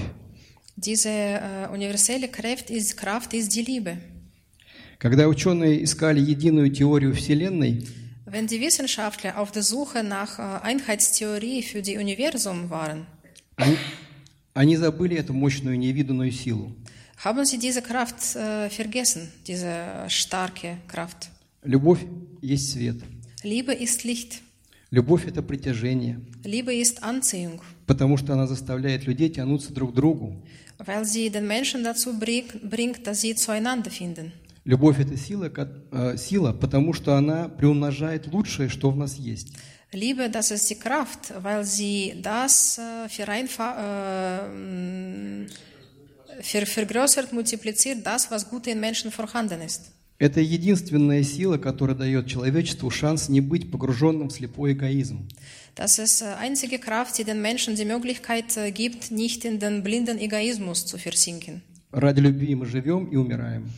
[0.77, 3.97] Diese äh, universelle Kraft ist, Kraft ist die Liebe.
[4.99, 7.83] Когда ученые искали единую теорию Вселенной,
[8.27, 13.07] Wenn die Wissenschaftler auf der Suche nach äh, Einheitstheorie für die Universum waren,
[13.55, 13.77] они,
[14.53, 16.71] они забыли эту мощную невиданную силу.
[17.23, 21.29] haben sie diese Kraft äh, vergessen, diese starke Kraft.
[21.63, 22.05] Любовь
[22.41, 22.97] есть свет.
[23.43, 24.41] Liebe ist Licht.
[24.89, 30.41] Любовь– это притяжение, Liebe ist Anziehung, потому что она заставляет людей тянуться друг к другу.
[30.79, 34.31] weil sie den Menschen dazu bringt, dass sie zueinander finden.
[34.63, 35.49] Любовь– это сила,
[35.91, 39.53] э, сила, потому что она приумножает лучшее, что в нас есть.
[39.93, 43.45] Liebe, das ist die Kraft, weil sie das äh, äh,
[46.41, 49.93] vergrößert, multipliziert, das, was gut in Menschen vorhanden ist.
[50.19, 55.27] Это единственная сила, которая дает человечеству шанс не быть погруженным в слепой эгоизм.
[55.75, 59.83] Das ist äh, einzige Kraft, die den Menschen die Möglichkeit äh, gibt, nicht in den
[59.83, 61.61] blinden Egoismus zu versinken.
[61.91, 63.69] Ради любви мы живем и умираем.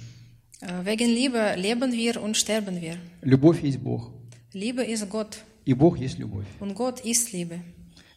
[0.62, 2.96] Äh, wegen Liebe leben wir und sterben wir.
[3.22, 4.12] Любовь есть Бог,
[4.54, 6.46] Liebe ist Gott и Бог есть любовь.
[6.62, 7.60] und Gott ist Liebe.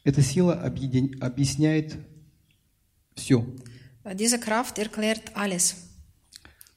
[0.04, 1.96] Эта сила объедин- объясняет
[3.16, 3.44] все.
[4.04, 5.74] Äh, Diese Kraft erklärt alles.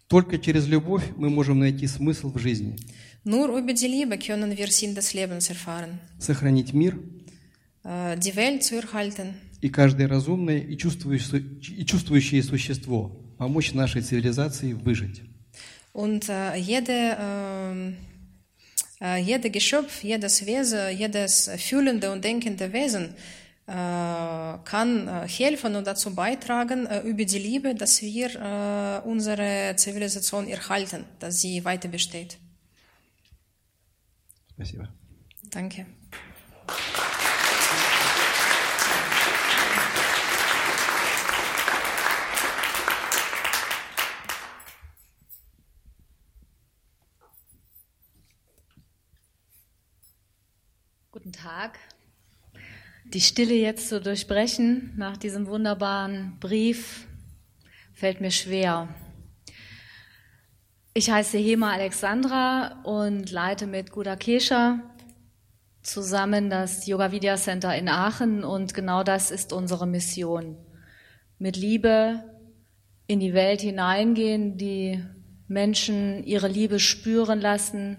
[0.08, 2.78] Только через любовь мы можем найти смысл в жизни,
[3.24, 6.00] Nur über die Liebe können wir Sinn des Lebens erfahren.
[6.20, 6.98] сохранить мир
[7.84, 14.02] Äh, Die Welt zu erhalten и каждое разумное и чувствующее, и чувствующее существо помочь нашей
[14.02, 15.22] цивилизации выжить.
[15.94, 17.96] Und äh, jede, ähm,
[19.02, 25.87] äh, jede Geschöpf, jedes Wesen, jedes fühlende und denkende Wesen äh, kann äh, helfen und
[25.87, 31.89] dazu beitragen, äh, über die Liebe, dass wir äh, unsere Zivilisation erhalten, dass sie weiter
[31.89, 32.39] besteht.
[34.55, 34.89] Спасибо.
[35.51, 35.87] Danke.
[51.13, 51.79] Guten Tag.
[53.14, 57.08] Die Stille jetzt zu durchbrechen nach diesem wunderbaren Brief
[57.94, 58.90] fällt mir schwer.
[60.94, 64.80] Ich heiße Hema Alexandra und leite mit Guda Kesha
[65.84, 70.58] zusammen das Yoga Vidya Center in Aachen und genau das ist unsere Mission.
[71.38, 72.24] Mit Liebe
[73.08, 75.04] in die Welt hineingehen, die
[75.48, 77.98] Menschen ihre Liebe spüren lassen,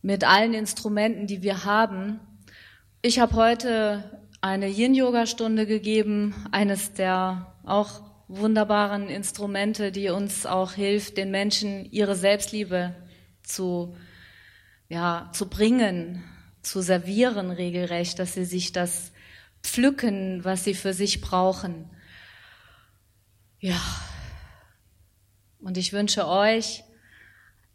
[0.00, 2.20] mit allen Instrumenten, die wir haben.
[3.06, 4.02] Ich habe heute
[4.40, 12.16] eine Yin-Yoga-Stunde gegeben, eines der auch wunderbaren Instrumente, die uns auch hilft, den Menschen ihre
[12.16, 12.96] Selbstliebe
[13.44, 13.96] zu,
[14.88, 16.24] ja, zu bringen,
[16.62, 19.12] zu servieren regelrecht, dass sie sich das
[19.62, 21.88] pflücken, was sie für sich brauchen.
[23.60, 23.80] Ja.
[25.60, 26.82] Und ich wünsche euch,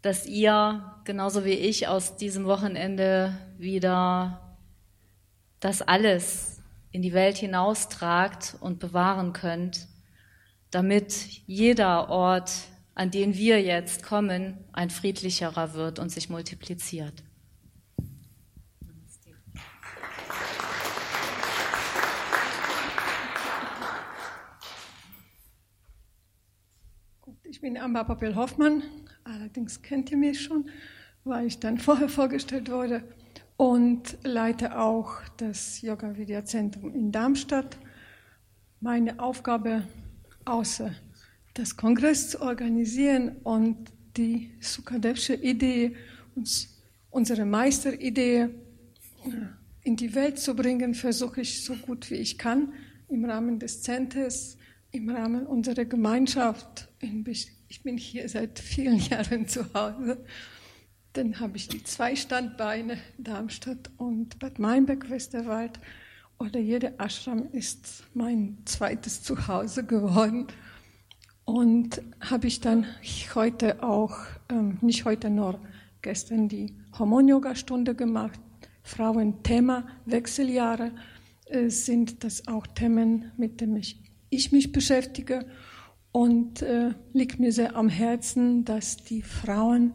[0.02, 4.51] dass ihr, genauso wie ich, aus diesem Wochenende wieder
[5.62, 6.60] das alles
[6.92, 9.88] in die Welt hinaustragt und bewahren könnt,
[10.72, 11.14] damit
[11.46, 12.52] jeder Ort,
[12.96, 17.24] an den wir jetzt kommen, ein friedlicherer wird und sich multipliziert.
[27.44, 28.82] ich bin Amba Papel-Hoffmann,
[29.24, 30.70] allerdings kennt ihr mich schon,
[31.26, 33.04] weil ich dann vorher vorgestellt wurde
[33.62, 37.78] und leite auch das Yoga Vidya Zentrum in Darmstadt.
[38.80, 39.84] Meine Aufgabe,
[40.46, 40.96] außer
[41.54, 43.78] das Kongress zu organisieren und
[44.18, 45.96] die Sukadevsche Idee,
[46.34, 48.50] uns, unsere Meisteridee
[49.84, 52.74] in die Welt zu bringen, versuche ich so gut wie ich kann
[53.10, 54.58] im Rahmen des Centers,
[54.90, 56.90] im Rahmen unserer Gemeinschaft.
[57.68, 60.26] Ich bin hier seit vielen Jahren zu Hause.
[61.14, 65.78] Dann habe ich die zwei Standbeine, Darmstadt und Bad Meinberg, Westerwald.
[66.40, 70.48] Oder jeder Ashram ist mein zweites Zuhause geworden.
[71.44, 72.86] Und habe ich dann
[73.36, 74.16] heute auch,
[74.50, 75.60] ähm, nicht heute nur,
[76.02, 78.40] gestern die Hormon-Yoga-Stunde gemacht.
[78.84, 80.94] Frauen-Thema, Wechseljahre
[81.46, 85.46] äh, sind das auch Themen, mit denen ich, ich mich beschäftige.
[86.14, 89.94] Und äh, liegt mir sehr am Herzen, dass die Frauen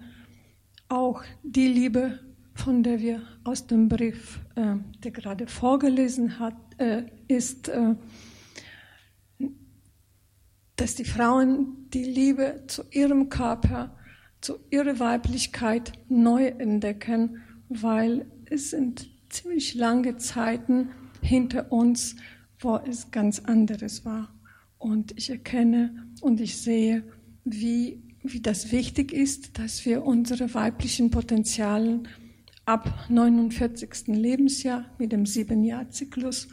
[0.89, 2.21] auch die Liebe,
[2.55, 7.95] von der wir aus dem Brief, äh, der gerade vorgelesen hat, äh, ist, äh,
[10.77, 13.97] dass die Frauen die Liebe zu ihrem Körper,
[14.41, 22.17] zu ihrer Weiblichkeit neu entdecken, weil es sind ziemlich lange Zeiten hinter uns,
[22.61, 24.33] wo es ganz anderes war.
[24.79, 27.03] Und ich erkenne und ich sehe,
[27.45, 32.09] wie, wie das wichtig ist, dass wir unsere weiblichen Potenzialen
[32.65, 34.09] ab 49.
[34.09, 36.49] Lebensjahr mit dem Sieben-Jahr-Zyklus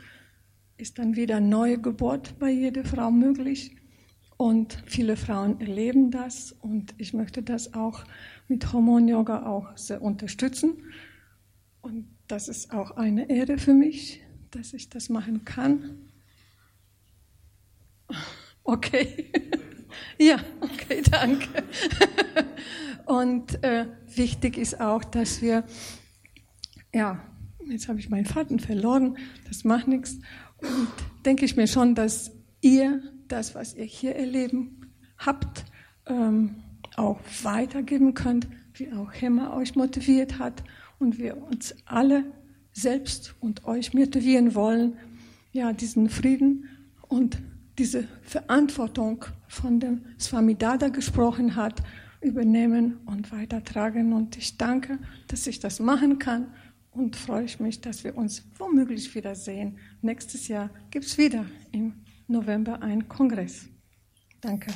[0.78, 3.76] ist dann wieder neue Geburt bei jeder Frau möglich
[4.38, 8.04] und viele Frauen erleben das und ich möchte das auch
[8.48, 10.74] mit Hormon-Yoga auch sehr unterstützen.
[11.82, 15.98] Und das ist auch eine Ehre für mich, dass ich das machen kann.
[18.66, 19.30] Okay.
[20.18, 21.64] ja, okay, danke.
[23.06, 25.64] und äh, wichtig ist auch, dass wir,
[26.94, 27.24] ja,
[27.68, 30.20] jetzt habe ich meinen Faden verloren, das macht nichts.
[30.58, 30.90] Und
[31.26, 35.66] denke ich mir schon, dass ihr das, was ihr hier erleben habt,
[36.06, 36.56] ähm,
[36.96, 40.64] auch weitergeben könnt, wie auch Hemmer euch motiviert hat
[41.00, 42.26] und wir uns alle
[42.72, 44.98] selbst und euch motivieren wollen,
[45.52, 46.70] ja, diesen Frieden
[47.08, 47.38] und
[47.78, 51.82] diese Verantwortung, von dem Swami Dada gesprochen hat,
[52.22, 54.14] übernehmen und weitertragen.
[54.14, 56.54] Und ich danke, dass ich das machen kann
[56.92, 59.78] und freue mich, dass wir uns womöglich wiedersehen.
[60.02, 61.94] Nächstes Jahr gibt es wieder im
[62.28, 63.68] November einen Kongress.
[64.42, 64.72] Danke.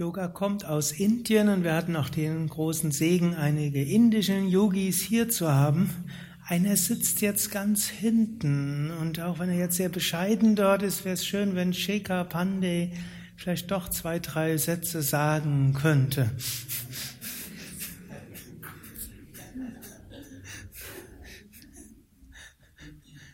[0.00, 5.28] Yoga kommt aus Indien und wir hatten auch den großen Segen, einige indische Yogis hier
[5.28, 5.90] zu haben.
[6.46, 11.14] Einer sitzt jetzt ganz hinten und auch wenn er jetzt sehr bescheiden dort ist, wäre
[11.14, 12.92] es schön, wenn Shekhar Pandey
[13.34, 16.30] vielleicht doch zwei, drei Sätze sagen könnte.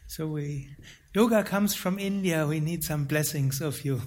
[0.07, 0.69] So we,
[1.13, 2.49] yoga comes from India.
[2.49, 3.99] We need some blessings of you.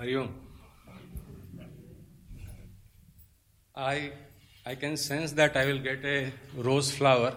[0.00, 0.28] Hariom.
[3.76, 4.12] I
[4.64, 7.36] I can sense that I will get a rose flower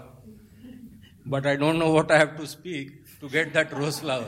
[1.26, 4.28] but I don't know what I have to speak to get that rose flower.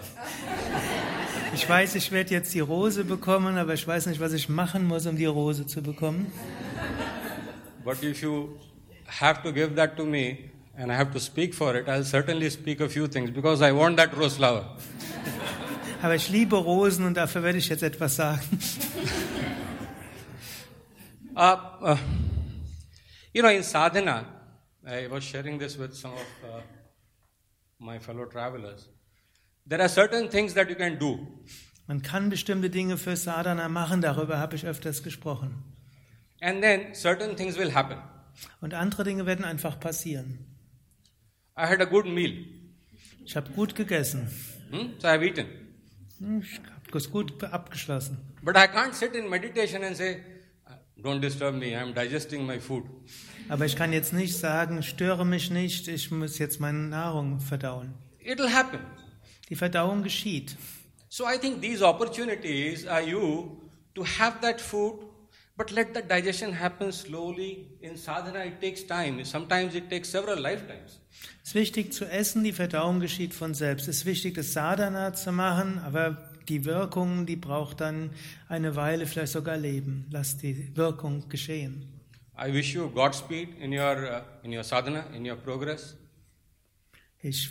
[1.54, 4.86] Ich weiß, ich werde jetzt die Rose bekommen, aber ich weiß nicht, was ich machen
[4.86, 6.32] muss, um die Rose zu bekommen.
[7.84, 8.58] But if you
[9.06, 12.50] have to give that to me and I have to speak for it, I'll certainly
[12.50, 14.66] speak a few things because I want that rose flower.
[16.06, 18.40] Aber ich liebe Rosen und dafür werde ich jetzt etwas sagen.
[21.36, 21.40] uh,
[21.82, 21.98] uh,
[23.34, 24.24] you know, in sadhana,
[24.86, 26.62] I was sharing this with some of uh,
[27.80, 28.88] my fellow travelers.
[29.68, 31.26] There are certain things that you can do.
[31.88, 35.64] Man kann bestimmte Dinge für Sadhana machen, darüber habe ich öfters gesprochen.
[36.40, 37.98] And then certain things will happen.
[38.62, 40.46] Und andere Dinge werden einfach passieren.
[41.58, 42.46] I had a good meal.
[43.24, 44.30] Ich habe gut gegessen.
[44.70, 45.00] Hmm?
[45.00, 45.65] So I've eaten.
[46.20, 48.18] Ich habe es gut abgeschlossen.
[48.42, 50.24] But I can't sit in meditation and say,
[51.02, 52.84] don't disturb me, I'm digesting my food.
[53.50, 57.94] Aber ich kann jetzt nicht sagen, störe mich nicht, ich muss jetzt meine Nahrung verdauen.
[58.20, 58.80] It'll happen.
[59.50, 60.58] Die Verdauung geschieht.
[61.10, 63.62] So I think these opportunities are you
[63.94, 65.05] to have that food,
[65.58, 67.68] but let the digestion happen slowly.
[67.82, 69.24] In sadhana it takes time.
[69.24, 71.00] Sometimes it takes several lifetimes.
[71.44, 73.88] Es ist wichtig zu essen, die Verdauung geschieht von selbst.
[73.88, 78.12] Es ist wichtig, das Sadhana zu machen, aber die Wirkung, die braucht dann
[78.50, 80.06] eine Weile, vielleicht sogar Leben.
[80.12, 81.86] Lass die Wirkung geschehen.
[82.38, 85.96] I wish you Godspeed in your, uh, in your sadhana, in your progress.
[87.22, 87.50] Ich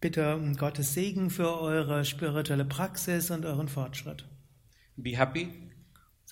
[0.00, 4.26] bitte um Gottes Segen für eure spirituelle Praxis und euren Fortschritt.
[4.96, 5.71] Be happy.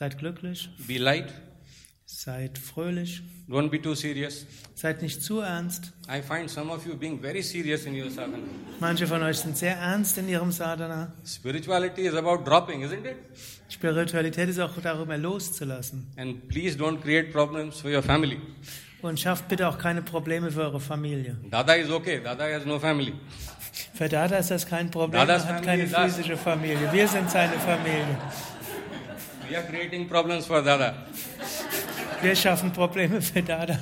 [0.01, 0.71] Seid glücklich.
[0.89, 1.31] Be light.
[2.07, 3.21] Seid fröhlich.
[3.47, 4.47] Don't be too serious.
[4.75, 5.93] Seid nicht zu ernst.
[6.09, 8.39] I find some of you being very serious in your sadhana.
[8.81, 11.13] Manche von euch sind sehr ernst in ihrem Sadhana.
[11.27, 13.17] Spirituality is about dropping, isn't it?
[13.69, 16.07] Spiritualität ist auch darüber loszulassen.
[16.17, 18.41] And please don't create problems for your family.
[19.03, 21.37] Und schafft bitte auch keine Probleme für eure Familie.
[21.51, 22.23] Dada is okay.
[22.25, 23.13] Dada has no family.
[23.93, 25.27] Für Dada ist das kein Problem.
[25.27, 26.91] Dadas er hat keine physische Familie.
[26.91, 28.17] Wir sind seine Familie.
[29.51, 30.95] We are creating problems for Dada.
[32.23, 33.81] Wir schaffen Probleme für Dada.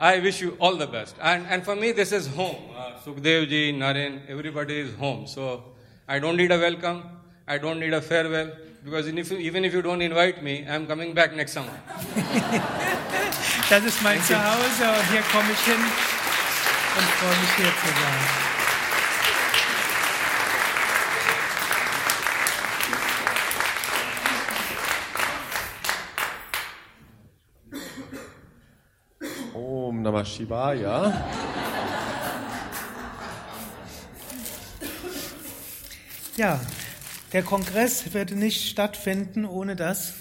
[0.00, 1.14] I wish you all the best.
[1.20, 2.56] And, and for me, this is home.
[2.74, 5.26] Uh, Sukhdevji, Naren, everybody is home.
[5.26, 5.62] So
[6.08, 7.02] I don't need a welcome.
[7.46, 8.52] I don't need a farewell.
[8.82, 11.78] Because if you, even if you don't invite me, I'm coming back next summer.
[13.68, 18.53] Das ist mein Zuhause und hier komme ich hin und freue mich hier zu sein.
[30.14, 31.12] Namah Shivaya.
[36.36, 36.60] Ja,
[37.32, 40.14] der Kongress wird nicht stattfinden, ohne dass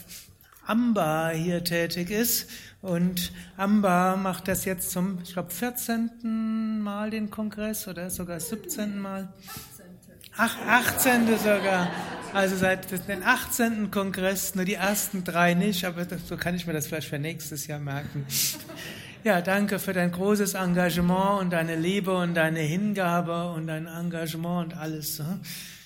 [0.66, 2.50] Amba hier tätig ist.
[2.82, 6.82] Und Amba macht das jetzt zum, ich glaube, 14.
[6.82, 8.98] Mal den Kongress oder sogar 17.
[8.98, 9.32] Mal.
[10.36, 11.28] Ach, 18.
[11.38, 11.92] sogar.
[12.34, 13.92] Also seit dem 18.
[13.92, 17.68] Kongress, nur die ersten drei nicht, aber so kann ich mir das vielleicht für nächstes
[17.68, 18.26] Jahr merken.
[19.26, 24.74] Ja, danke für dein großes Engagement und deine Liebe und deine Hingabe und dein Engagement
[24.74, 25.20] und alles.
[25.20, 25.40] hm?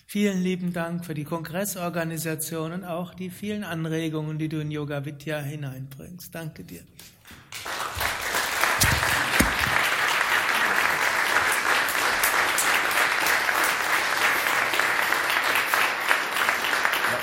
[0.08, 5.06] Vielen lieben Dank für die Kongressorganisation und auch die vielen Anregungen, die du in Yoga
[5.06, 6.34] Vidya hineinbringst.
[6.34, 6.82] Danke dir.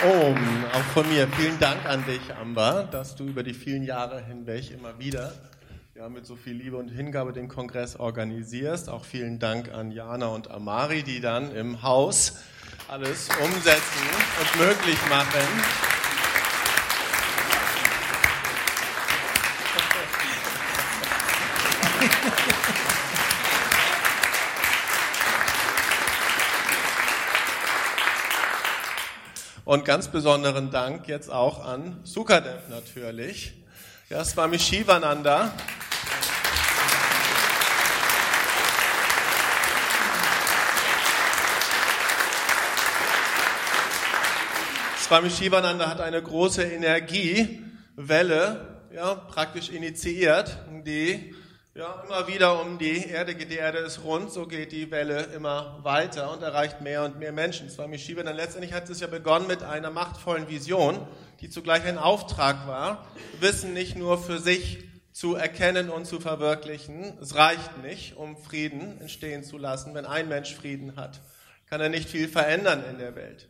[0.05, 4.25] Om, auch von mir vielen Dank an dich, Amber, dass du über die vielen Jahre
[4.25, 5.33] hinweg immer wieder
[5.97, 8.89] ja, mit so viel Liebe und Hingabe den Kongress organisierst.
[8.89, 12.39] Auch vielen Dank an Jana und Amari, die dann im Haus
[12.89, 14.03] alles umsetzen
[14.41, 15.39] und möglich machen.
[29.65, 33.55] Und ganz besonderen Dank jetzt auch an Sukadev natürlich.
[34.11, 35.53] Ja, Swami Shivananda.
[45.15, 51.33] Swami Shivananda hat eine große Energiewelle ja, praktisch initiiert, die
[51.73, 53.53] ja, immer wieder um die Erde geht.
[53.53, 57.31] Die Erde ist rund, so geht die Welle immer weiter und erreicht mehr und mehr
[57.31, 57.71] Menschen.
[57.71, 61.07] Swami Shivananda, letztendlich hat es ja begonnen mit einer machtvollen Vision,
[61.41, 63.07] die zugleich ein Auftrag war,
[63.39, 67.17] Wissen nicht nur für sich zu erkennen und zu verwirklichen.
[67.23, 69.95] Es reicht nicht, um Frieden entstehen zu lassen.
[69.95, 71.21] Wenn ein Mensch Frieden hat,
[71.71, 73.49] kann er nicht viel verändern in der Welt.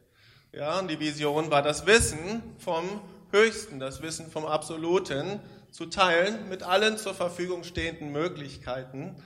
[0.57, 2.85] Ja, und die Vision war das Wissen vom
[3.33, 5.40] Höchsten, das Wissen vom Absoluten
[5.73, 9.17] zu teilen mit allen zur Verfügung stehenden Möglichkeiten.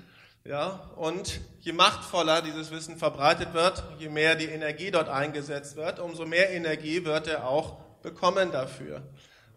[0.44, 6.00] Ja, und je machtvoller dieses Wissen verbreitet wird, je mehr die Energie dort eingesetzt wird,
[6.00, 9.02] umso mehr Energie wird er auch bekommen dafür.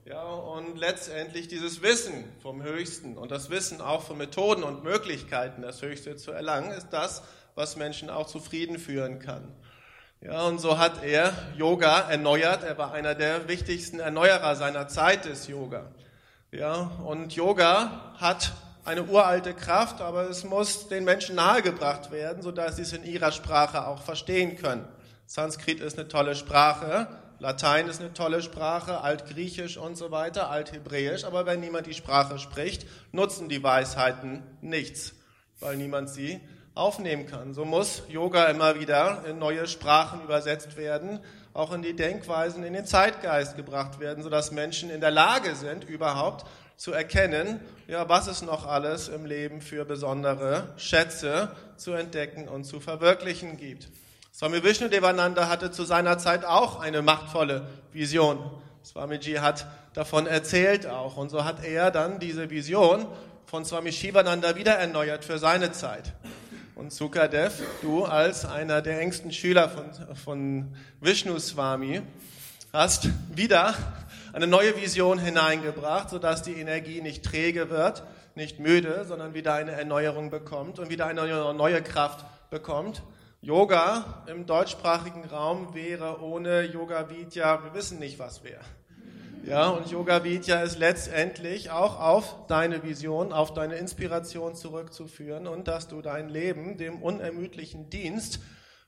[0.04, 5.62] Ja, und letztendlich dieses Wissen vom Höchsten und das Wissen auch von Methoden und Möglichkeiten,
[5.62, 7.24] das Höchste zu erlangen, ist das,
[7.56, 9.56] was Menschen auch zu Frieden führen kann.
[10.24, 12.64] Ja, und so hat er Yoga erneuert.
[12.64, 15.88] Er war einer der wichtigsten Erneuerer seiner Zeit des Yoga.
[16.52, 18.52] Ja, und Yoga hat
[18.86, 23.32] eine uralte Kraft, aber es muss den Menschen nahegebracht werden, sodass sie es in ihrer
[23.32, 24.88] Sprache auch verstehen können.
[25.26, 27.08] Sanskrit ist eine tolle Sprache,
[27.40, 32.38] Latein ist eine tolle Sprache, Altgriechisch und so weiter, Althebräisch, aber wenn niemand die Sprache
[32.38, 35.14] spricht, nutzen die Weisheiten nichts,
[35.60, 36.42] weil niemand sie
[36.76, 37.54] aufnehmen kann.
[37.54, 41.20] So muss Yoga immer wieder in neue Sprachen übersetzt werden,
[41.54, 45.84] auch in die Denkweisen, in den Zeitgeist gebracht werden, sodass Menschen in der Lage sind,
[45.84, 46.46] überhaupt
[46.78, 52.64] zu erkennen, ja, was es noch alles im Leben für besondere Schätze zu entdecken und
[52.64, 53.90] zu verwirklichen gibt.
[54.34, 58.40] Swami Vishnudevananda hatte zu seiner Zeit auch eine machtvolle Vision.
[58.84, 61.18] Swamiji hat davon erzählt auch.
[61.18, 63.06] Und so hat er dann diese Vision
[63.46, 66.14] von Swami Shivananda wieder erneuert für seine Zeit.
[66.76, 72.02] Und Sukadev, du als einer der engsten Schüler von, von Vishnu Swami,
[72.72, 73.76] hast wieder
[74.34, 78.04] eine neue Vision hineingebracht, sodass die Energie nicht träge wird,
[78.36, 83.04] nicht müde, sondern wieder eine Erneuerung bekommt und wieder eine neue Kraft bekommt.
[83.42, 88.62] Yoga im deutschsprachigen Raum wäre ohne Yoga Vidya, wir wissen nicht, was wäre.
[89.44, 95.68] Ja, und Yoga Vidya ist letztendlich auch auf deine Vision, auf deine Inspiration zurückzuführen und
[95.68, 98.40] dass du dein Leben dem unermüdlichen Dienst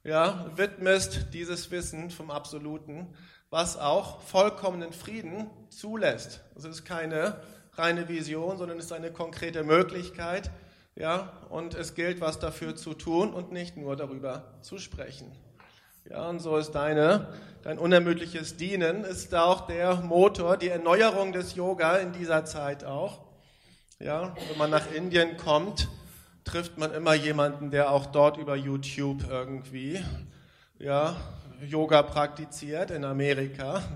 [0.04, 3.16] ja, widmest, dieses Wissen vom Absoluten,
[3.50, 6.42] was auch vollkommenen Frieden zulässt.
[6.56, 7.42] Es ist keine
[7.74, 10.52] reine Vision, sondern es ist eine konkrete Möglichkeit,
[10.96, 15.32] ja, und es gilt, was dafür zu tun und nicht nur darüber zu sprechen.
[16.10, 17.28] Ja, und so ist deine,
[17.62, 23.22] dein unermüdliches Dienen ist auch der Motor, die Erneuerung des Yoga in dieser Zeit auch.
[24.00, 25.88] Ja, wenn man nach Indien kommt,
[26.44, 30.04] trifft man immer jemanden, der auch dort über YouTube irgendwie,
[30.78, 31.16] ja,
[31.66, 33.82] Yoga praktiziert in Amerika.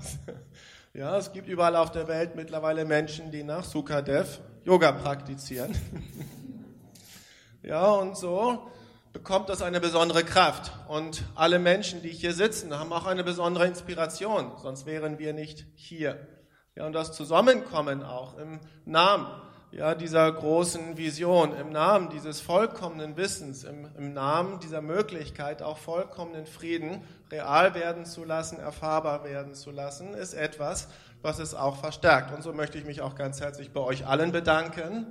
[0.94, 5.76] Ja, es gibt überall auf der Welt mittlerweile Menschen, die nach Sukadev Yoga praktizieren.
[7.62, 8.72] Ja, und so
[9.18, 10.72] bekommt das eine besondere Kraft.
[10.88, 15.66] Und alle Menschen, die hier sitzen, haben auch eine besondere Inspiration, sonst wären wir nicht
[15.74, 16.28] hier.
[16.76, 19.26] Ja, und das Zusammenkommen auch im Namen
[19.72, 25.80] ja, dieser großen Vision, im Namen dieses vollkommenen Wissens, im, im Namen dieser Möglichkeit, auch
[25.80, 27.02] vollkommenen Frieden
[27.32, 30.90] real werden zu lassen, erfahrbar werden zu lassen, ist etwas,
[31.24, 32.36] was es auch verstärkt.
[32.36, 35.08] Und so möchte ich mich auch ganz herzlich bei euch allen bedanken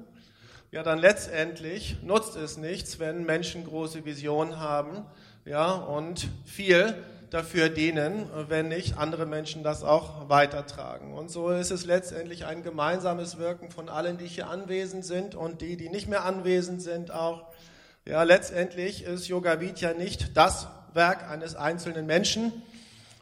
[0.77, 5.07] ja, dann letztendlich nutzt es nichts, wenn Menschen große Visionen haben,
[5.47, 6.95] ja, und viel
[7.31, 11.15] dafür dienen, wenn nicht andere Menschen das auch weitertragen.
[11.15, 15.63] Und so ist es letztendlich ein gemeinsames Wirken von allen, die hier anwesend sind und
[15.63, 17.47] die, die nicht mehr anwesend sind auch.
[18.05, 22.53] Ja, letztendlich ist Yoga Vidya nicht das Werk eines einzelnen Menschen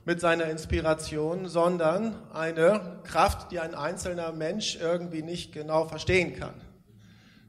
[0.04, 6.63] mit seiner Inspiration, sondern eine Kraft, die ein einzelner Mensch irgendwie nicht genau verstehen kann.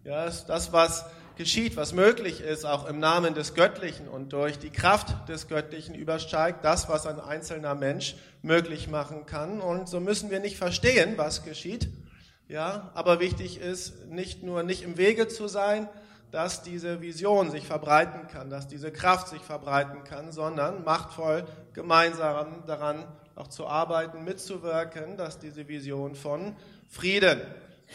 [0.05, 1.03] Ja, das, was
[1.35, 5.95] geschieht, was möglich ist, auch im Namen des Göttlichen und durch die Kraft des Göttlichen
[5.95, 9.61] übersteigt das, was ein einzelner Mensch möglich machen kann.
[9.61, 11.89] Und so müssen wir nicht verstehen, was geschieht.
[12.47, 15.89] Ja, aber wichtig ist, nicht nur nicht im Wege zu sein,
[16.29, 22.63] dass diese Vision sich verbreiten kann, dass diese Kraft sich verbreiten kann, sondern machtvoll gemeinsam
[22.67, 23.03] daran
[23.35, 26.55] auch zu arbeiten, mitzuwirken, dass diese Vision von
[26.91, 27.41] Frieden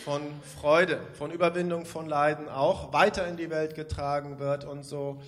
[0.05, 0.23] von
[0.61, 4.65] Freude, von Überwindung von Leiden auch weiter in die Welt getragen wird.
[4.65, 5.21] Und so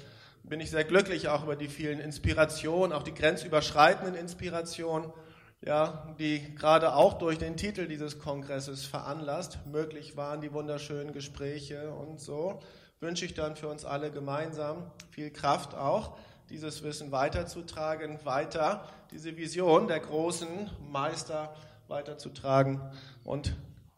[0.44, 5.12] bin ich sehr glücklich auch über die vielen Inspirationen, auch die grenzüberschreitenden Inspirationen,
[5.64, 11.90] ja, die gerade auch durch den Titel dieses Kongresses veranlasst möglich waren, die wunderschönen Gespräche
[11.90, 12.60] und so
[13.00, 16.16] wünsche ich dann für uns alle gemeinsam viel Kraft auch,
[16.50, 21.54] dieses Wissen weiterzutragen, weiter diese Vision der großen Meister
[21.88, 22.80] weiterzutragen
[23.24, 23.54] und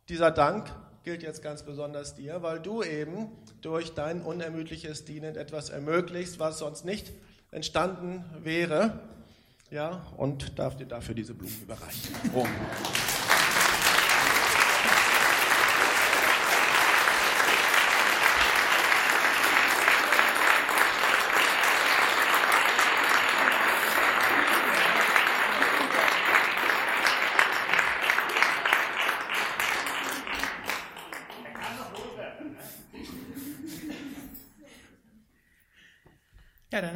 [0.08, 0.70] dieser Dank
[1.02, 3.28] gilt jetzt ganz besonders dir, weil du eben
[3.60, 7.12] durch dein unermüdliches Dienen etwas ermöglichst, was sonst nicht
[7.50, 9.00] entstanden wäre.
[9.70, 12.14] Ja, und darf dir dafür diese Blumen überreichen.
[12.34, 12.46] Oh.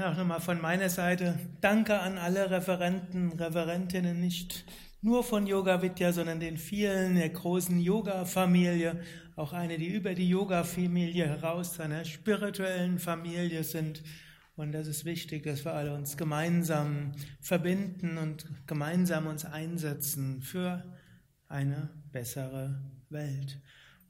[0.09, 4.65] Auch nochmal von meiner Seite Danke an alle Referenten, Referentinnen, nicht
[5.03, 9.01] nur von Yoga Vidya, sondern den vielen der großen Yoga-Familie,
[9.37, 14.03] auch eine, die über die Yoga-Familie heraus einer spirituellen Familie sind.
[14.57, 20.85] Und das ist wichtig, dass wir alle uns gemeinsam verbinden und gemeinsam uns einsetzen für
[21.49, 22.81] eine bessere
[23.11, 23.61] Welt.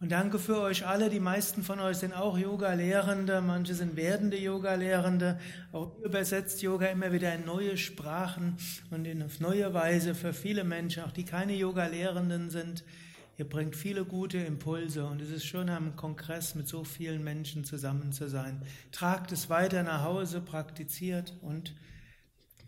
[0.00, 1.10] Und danke für euch alle.
[1.10, 5.40] Die meisten von euch sind auch Yoga-Lehrende, manche sind werdende Yoga-Lehrende.
[5.72, 8.56] Auch übersetzt Yoga immer wieder in neue Sprachen
[8.90, 12.84] und in neue Weise für viele Menschen, auch die keine Yoga-Lehrenden sind.
[13.38, 17.64] Ihr bringt viele gute Impulse und es ist schön, am Kongress mit so vielen Menschen
[17.64, 18.62] zusammen zu sein.
[18.92, 21.74] Tragt es weiter nach Hause, praktiziert und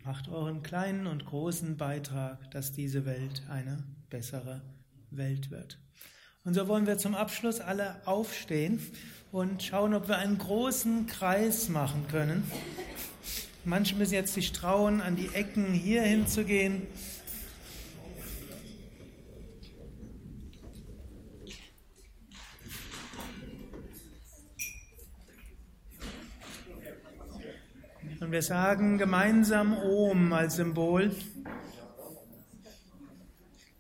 [0.05, 4.62] macht euren kleinen und großen Beitrag, dass diese Welt eine bessere
[5.12, 5.78] Welt wird.
[6.43, 8.80] Und so wollen wir zum Abschluss alle aufstehen
[9.30, 12.51] und schauen, ob wir einen großen Kreis machen können.
[13.66, 16.86] Manche müssen jetzt sich trauen, an die Ecken hier hinzugehen.
[28.20, 31.14] Und wir sagen gemeinsam Om als Symbol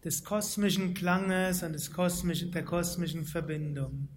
[0.04, 4.08] des kosmischen Klanges und des kosmischen, der kosmischen Verbindung.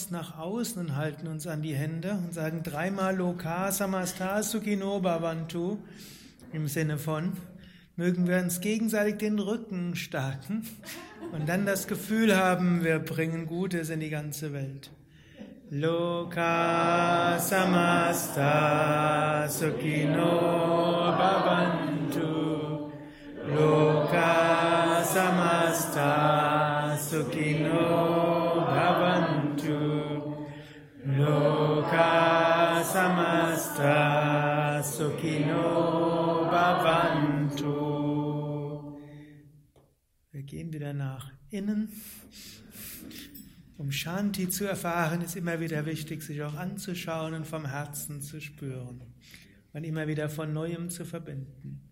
[0.00, 5.76] Uns nach außen und halten uns an die Hände und sagen dreimal Loka Samastasukino Bhavantu
[6.54, 7.34] im Sinne von,
[7.96, 10.66] mögen wir uns gegenseitig den Rücken stärken
[11.32, 14.90] und dann das Gefühl haben, wir bringen Gutes in die ganze Welt.
[15.70, 22.90] Loka Samasta Sukino Bhavantu
[23.54, 27.59] Loka Samasta Sukino
[40.32, 41.88] Wir gehen wieder nach innen.
[43.76, 48.40] Um Shanti zu erfahren, ist immer wieder wichtig, sich auch anzuschauen und vom Herzen zu
[48.40, 49.02] spüren
[49.72, 51.88] und immer wieder von Neuem zu verbinden.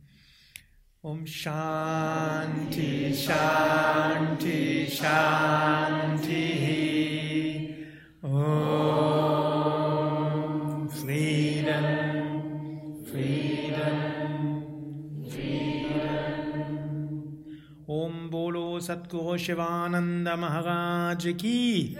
[1.01, 6.49] Um Shanti, Shanti, Shanti.
[8.23, 9.78] Om
[18.89, 21.97] Bolo Satguru Shivananda Maharaj Ki.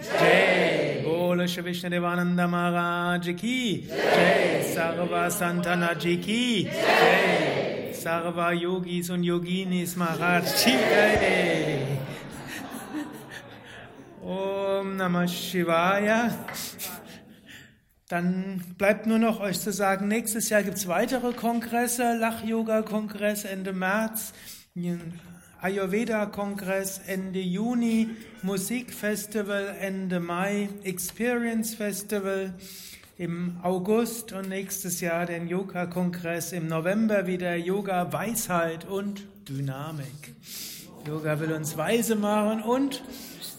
[1.03, 4.63] Bolo Shri Vishnadevananda Maharaj Ki Jai.
[4.63, 7.91] Sarva Santana Ji Ki Jai.
[7.93, 11.97] Sarva Yogis und Yoginis Maharaj Ki Jai.
[14.23, 16.31] Om Namah Shivaya.
[18.07, 23.71] Dann bleibt nur noch euch zu sagen, nächstes Jahr gibt es weitere Kongresse, Lach-Yoga-Kongress Ende
[23.71, 24.33] März,
[25.61, 28.09] Ayurveda-Kongress Ende Juni,
[28.43, 32.53] Musikfestival Ende Mai, Experience Festival
[33.17, 40.33] im August und nächstes Jahr den Yoga-Kongress im November wieder Yoga, Weisheit und Dynamik.
[41.05, 43.03] Yoga will uns weise machen und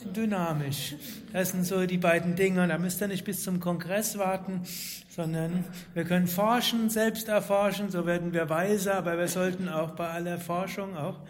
[0.04, 0.94] dynamisch.
[1.32, 2.66] Das sind so die beiden Dinge.
[2.66, 4.62] Da müsst ihr nicht bis zum Kongress warten,
[5.08, 10.08] sondern wir können forschen, selbst erforschen, so werden wir weiser, aber wir sollten auch bei
[10.08, 11.20] aller Forschung auch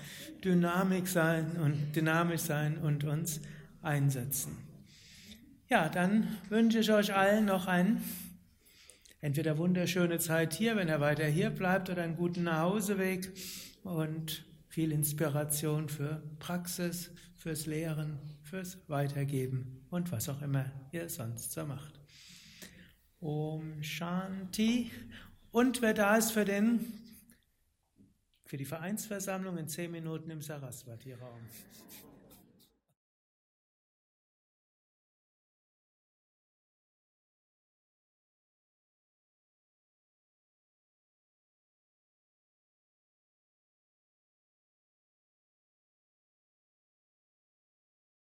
[0.44, 3.40] Dynamik sein und dynamisch sein und uns
[3.82, 4.56] einsetzen.
[5.68, 8.02] Ja, dann wünsche ich euch allen noch einen
[9.20, 13.32] entweder wunderschöne Zeit hier, wenn er weiter hier bleibt, oder einen guten Nachhauseweg
[13.82, 18.18] und viel Inspiration für Praxis, fürs Lehren,
[18.50, 22.00] fürs Weitergeben und was auch immer ihr sonst so macht.
[23.20, 24.90] Om Shanti.
[25.52, 26.84] Und wer da ist für den,
[28.44, 31.40] für die Vereinsversammlung in zehn Minuten im Saraswati-Raum.